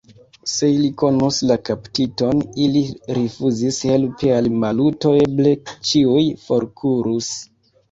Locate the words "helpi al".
3.91-4.51